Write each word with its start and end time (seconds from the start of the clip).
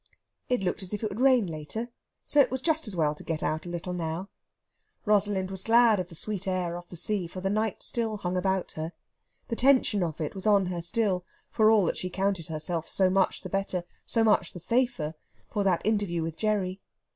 It 0.49 0.61
looked 0.63 0.81
as 0.81 0.95
if 0.95 1.03
it 1.03 1.09
would 1.09 1.19
rain 1.21 1.45
later, 1.45 1.89
so 2.25 2.39
it 2.39 2.49
was 2.49 2.63
just 2.63 2.87
as 2.87 2.95
well 2.95 3.13
to 3.13 3.23
get 3.23 3.43
out 3.43 3.67
a 3.67 3.69
little 3.69 3.93
now. 3.93 4.29
Rosalind 5.05 5.51
was 5.51 5.61
glad 5.63 5.99
of 5.99 6.09
the 6.09 6.15
sweet 6.15 6.47
air 6.47 6.75
off 6.75 6.89
the 6.89 6.97
sea, 6.97 7.27
for 7.27 7.39
the 7.39 7.51
night 7.51 7.83
still 7.83 8.17
hung 8.17 8.35
about 8.35 8.71
her. 8.71 8.93
The 9.49 9.55
tension 9.55 10.01
of 10.01 10.19
it 10.19 10.33
was 10.33 10.47
on 10.47 10.65
her 10.65 10.81
still, 10.81 11.23
for 11.51 11.69
all 11.69 11.85
that 11.85 11.97
she 11.97 12.09
counted 12.09 12.47
herself 12.47 12.87
so 12.87 13.11
much 13.11 13.41
the 13.41 13.49
better, 13.49 13.83
so 14.07 14.23
much 14.23 14.53
the 14.53 14.59
safer, 14.59 15.13
for 15.51 15.63
that 15.65 15.85
interview 15.85 16.23
with 16.23 16.35
Gerry. 16.35 16.81